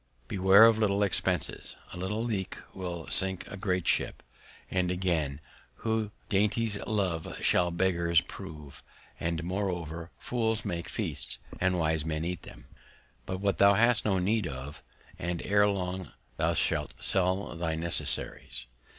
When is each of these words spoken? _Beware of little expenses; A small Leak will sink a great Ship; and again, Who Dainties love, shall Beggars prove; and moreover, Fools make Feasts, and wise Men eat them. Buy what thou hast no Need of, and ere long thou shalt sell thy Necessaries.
_Beware 0.27 0.65
of 0.65 0.79
little 0.79 1.03
expenses; 1.03 1.75
A 1.93 1.95
small 1.95 2.23
Leak 2.23 2.57
will 2.73 3.05
sink 3.07 3.45
a 3.47 3.55
great 3.55 3.87
Ship; 3.87 4.23
and 4.71 4.89
again, 4.89 5.39
Who 5.85 6.09
Dainties 6.27 6.79
love, 6.87 7.37
shall 7.45 7.69
Beggars 7.69 8.19
prove; 8.19 8.81
and 9.19 9.43
moreover, 9.43 10.09
Fools 10.17 10.65
make 10.65 10.89
Feasts, 10.89 11.37
and 11.59 11.77
wise 11.77 12.03
Men 12.03 12.25
eat 12.25 12.41
them. 12.41 12.65
Buy 13.27 13.35
what 13.35 13.59
thou 13.59 13.75
hast 13.75 14.03
no 14.03 14.17
Need 14.17 14.47
of, 14.47 14.81
and 15.19 15.39
ere 15.43 15.69
long 15.69 16.11
thou 16.37 16.55
shalt 16.55 16.95
sell 16.99 17.55
thy 17.55 17.75
Necessaries. 17.75 18.65